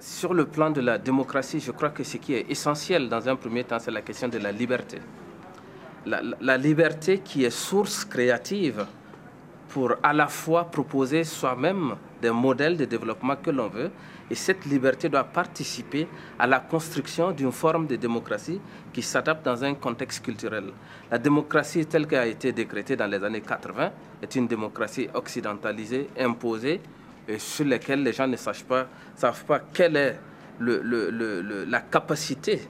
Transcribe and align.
sur 0.00 0.34
le 0.34 0.46
plan 0.46 0.70
de 0.70 0.80
la 0.80 0.98
démocratie, 0.98 1.60
je 1.60 1.70
crois 1.70 1.90
que 1.90 2.04
ce 2.04 2.16
qui 2.16 2.34
est 2.34 2.50
essentiel 2.50 3.08
dans 3.08 3.28
un 3.28 3.36
premier 3.36 3.64
temps, 3.64 3.78
c'est 3.78 3.90
la 3.90 4.02
question 4.02 4.28
de 4.28 4.38
la 4.38 4.52
liberté. 4.52 4.98
La, 6.06 6.58
liberté 6.58 7.20
qui 7.20 7.44
est 7.44 7.50
source 7.50 8.04
créative 8.04 8.86
pour 9.68 9.94
à 10.02 10.12
la 10.12 10.28
fois 10.28 10.64
proposer 10.64 11.24
soi-même 11.24 11.96
des 12.20 12.30
modèles 12.30 12.76
de 12.76 12.84
développement 12.84 13.36
que 13.36 13.50
l'on 13.50 13.68
veut, 13.68 13.90
et 14.30 14.34
cette 14.34 14.66
liberté 14.66 15.08
doit 15.08 15.24
participer 15.24 16.06
à 16.38 16.46
la 16.46 16.60
construction 16.60 17.32
d'une 17.32 17.52
forme 17.52 17.86
de 17.86 17.96
démocratie 17.96 18.60
qui 18.92 19.02
s'adapte 19.02 19.44
dans 19.44 19.64
un 19.64 19.74
contexte 19.74 20.24
culturel. 20.24 20.72
La 21.10 21.18
démocratie 21.18 21.86
telle 21.86 22.06
qu'elle 22.06 22.18
a 22.20 22.26
été 22.26 22.52
décrétée 22.52 22.96
dans 22.96 23.06
les 23.06 23.22
années 23.24 23.40
80 23.40 23.90
est 24.22 24.34
une 24.36 24.46
démocratie 24.46 25.08
occidentalisée, 25.14 26.08
imposée, 26.18 26.80
et 27.28 27.38
sur 27.38 27.64
lesquels 27.64 28.02
les 28.02 28.12
gens 28.12 28.26
ne 28.26 28.36
savent 28.36 28.64
pas, 28.64 28.86
savent 29.16 29.44
pas 29.44 29.60
quelle 29.72 29.96
est 29.96 30.18
le, 30.58 31.64
la 31.68 31.80
capacité 31.80 32.60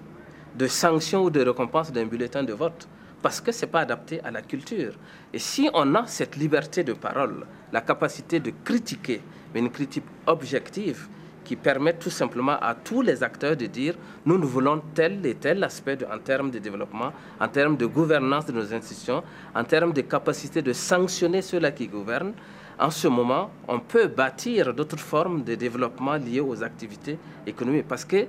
de 0.55 0.67
sanction 0.67 1.25
ou 1.25 1.31
de 1.31 1.41
récompense 1.41 1.93
d'un 1.93 2.07
bulletin 2.07 2.43
de 2.43 2.53
vote, 2.53 2.89
parce 3.23 3.41
que 3.41 3.53
ce 3.53 3.65
n'est 3.65 3.71
pas 3.71 3.81
adapté 3.81 4.21
à 4.23 4.31
la 4.31 4.43
culture. 4.43 4.95
Et 5.33 5.39
si 5.39 5.69
on 5.75 5.95
a 5.95 6.07
cette 6.07 6.37
liberté 6.37 6.85
de 6.85 6.93
parole, 6.93 7.45
la 7.73 7.81
capacité 7.81 8.41
de 8.41 8.53
critiquer, 8.65 9.21
mais 9.53 9.61
une 9.61 9.71
critique 9.71 10.05
objective, 10.27 11.09
qui 11.45 11.57
permet 11.57 11.93
tout 11.93 12.11
simplement 12.11 12.59
à 12.61 12.75
tous 12.75 13.03
les 13.03 13.23
acteurs 13.23 13.57
de 13.57 13.67
dire 13.67 13.95
nous, 14.25 14.39
nous 14.39 14.49
voulons 14.49 14.83
tel 14.95 15.25
et 15.27 15.35
tel 15.35 15.63
aspect 15.63 15.99
en 16.11 16.19
termes 16.19 16.51
de 16.51 16.59
développement, 16.59 17.13
en 17.39 17.49
termes 17.49 17.77
de 17.77 17.87
gouvernance 17.87 18.47
de 18.47 18.53
nos 18.53 18.73
institutions, 18.73 19.23
en 19.55 19.63
termes 19.65 19.93
de 19.93 20.01
capacité 20.01 20.63
de 20.63 20.73
sanctionner 20.73 21.43
ceux-là 21.43 21.71
qui 21.71 21.87
gouvernent, 21.87 22.33
en 22.79 22.91
ce 22.91 23.09
moment, 23.09 23.51
on 23.69 23.79
peut 23.79 24.09
bâtir 24.09 24.75
d'autres 24.75 24.99
formes 24.99 25.45
de 25.45 25.55
développement 25.55 26.15
liées 26.15 26.41
aux 26.41 26.63
activités 26.63 27.19
économiques 27.47 27.87
parce 27.89 28.05
que 28.05 28.27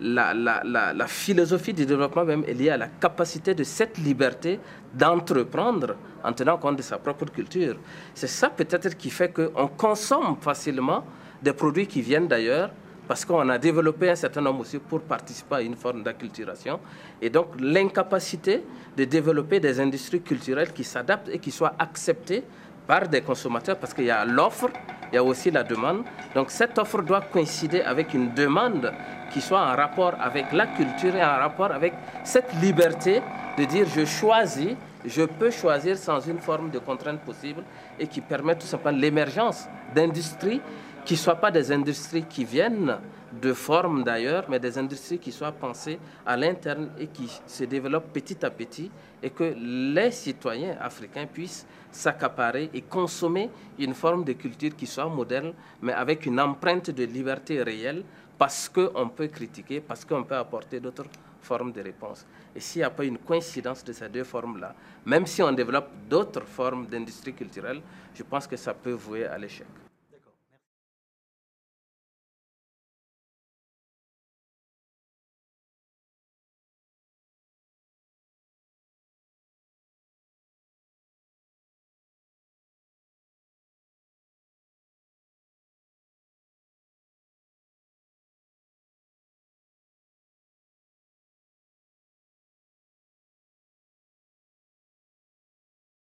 la, 0.00 1.06
philosophie 1.06 1.74
du 1.74 1.84
développement 1.84 2.24
même 2.24 2.44
est 2.46 2.54
liée 2.54 2.70
à 2.70 2.76
la 2.76 2.86
capacité 2.86 3.54
de 3.54 3.64
cette 3.64 3.98
liberté 3.98 4.60
d'entreprendre 4.94 5.96
en 6.22 6.32
tenant 6.32 6.56
compte 6.58 6.76
de 6.76 6.82
sa 6.82 6.98
propre 6.98 7.26
culture. 7.26 7.76
C'est 8.14 8.28
ça 8.28 8.50
peut-être 8.50 8.96
qui 8.96 9.10
fait 9.10 9.32
qu'on 9.32 9.68
consomme 9.68 10.36
facilement 10.40 11.04
des 11.42 11.52
produits 11.52 11.86
qui 11.86 12.00
viennent 12.02 12.28
d'ailleurs 12.28 12.70
parce 13.08 13.24
qu'on 13.24 13.48
a 13.48 13.58
développé 13.58 14.10
un 14.10 14.14
certain 14.14 14.42
nombre 14.42 14.60
aussi 14.60 14.78
pour 14.78 15.00
participer 15.00 15.54
à 15.56 15.62
une 15.62 15.76
forme 15.76 16.02
d'acculturation. 16.02 16.78
Et 17.22 17.30
donc 17.30 17.48
l'incapacité 17.58 18.62
de 18.96 19.04
développer 19.04 19.60
des 19.60 19.80
industries 19.80 20.20
culturelles 20.20 20.72
qui 20.72 20.84
s'adaptent 20.84 21.30
et 21.30 21.38
qui 21.38 21.50
soient 21.50 21.74
acceptées 21.78 22.44
par 22.88 23.06
des 23.06 23.20
consommateurs 23.20 23.76
parce 23.76 23.92
qu'il 23.92 24.06
y 24.06 24.10
a 24.10 24.24
l'offre, 24.24 24.70
il 25.12 25.16
y 25.16 25.18
a 25.18 25.22
aussi 25.22 25.50
la 25.50 25.62
demande. 25.62 26.04
Donc 26.34 26.50
cette 26.50 26.76
offre 26.78 27.02
doit 27.02 27.20
coïncider 27.20 27.82
avec 27.82 28.14
une 28.14 28.32
demande 28.32 28.92
qui 29.30 29.42
soit 29.42 29.60
en 29.60 29.76
rapport 29.76 30.14
avec 30.18 30.52
la 30.52 30.66
culture 30.68 31.14
et 31.14 31.22
en 31.22 31.36
rapport 31.36 31.70
avec 31.70 31.92
cette 32.24 32.50
liberté 32.62 33.20
de 33.58 33.64
dire 33.66 33.86
je 33.94 34.06
choisis, 34.06 34.70
je 35.04 35.22
peux 35.22 35.50
choisir 35.50 35.98
sans 35.98 36.20
une 36.26 36.38
forme 36.38 36.70
de 36.70 36.78
contrainte 36.78 37.20
possible 37.20 37.62
et 38.00 38.06
qui 38.06 38.22
permet 38.22 38.54
tout 38.56 38.66
simplement 38.66 38.98
l'émergence 38.98 39.68
d'industries 39.94 40.62
qui 41.08 41.14
ne 41.14 41.20
soient 41.20 41.36
pas 41.36 41.50
des 41.50 41.72
industries 41.72 42.24
qui 42.24 42.44
viennent 42.44 42.98
de 43.40 43.54
forme 43.54 44.04
d'ailleurs, 44.04 44.44
mais 44.50 44.60
des 44.60 44.76
industries 44.76 45.18
qui 45.18 45.32
soient 45.32 45.52
pensées 45.52 45.98
à 46.26 46.36
l'interne 46.36 46.90
et 46.98 47.06
qui 47.06 47.32
se 47.46 47.64
développent 47.64 48.12
petit 48.12 48.44
à 48.44 48.50
petit 48.50 48.90
et 49.22 49.30
que 49.30 49.54
les 49.56 50.10
citoyens 50.10 50.76
africains 50.78 51.24
puissent 51.24 51.66
s'accaparer 51.90 52.68
et 52.74 52.82
consommer 52.82 53.48
une 53.78 53.94
forme 53.94 54.22
de 54.22 54.34
culture 54.34 54.76
qui 54.76 54.84
soit 54.84 55.08
moderne, 55.08 55.54
mais 55.80 55.94
avec 55.94 56.26
une 56.26 56.38
empreinte 56.38 56.90
de 56.90 57.04
liberté 57.04 57.62
réelle, 57.62 58.04
parce 58.36 58.68
qu'on 58.68 59.08
peut 59.08 59.28
critiquer, 59.28 59.80
parce 59.80 60.04
qu'on 60.04 60.24
peut 60.24 60.36
apporter 60.36 60.78
d'autres 60.78 61.06
formes 61.40 61.72
de 61.72 61.80
réponse. 61.80 62.26
Et 62.54 62.60
s'il 62.60 62.80
n'y 62.80 62.84
a 62.84 62.90
pas 62.90 63.04
une 63.06 63.16
coïncidence 63.16 63.82
de 63.82 63.94
ces 63.94 64.10
deux 64.10 64.24
formes-là, 64.24 64.74
même 65.06 65.24
si 65.24 65.42
on 65.42 65.52
développe 65.52 65.88
d'autres 66.06 66.44
formes 66.44 66.86
d'industrie 66.86 67.32
culturelle, 67.32 67.80
je 68.14 68.22
pense 68.24 68.46
que 68.46 68.58
ça 68.58 68.74
peut 68.74 68.92
vouer 68.92 69.24
à 69.24 69.38
l'échec. 69.38 69.66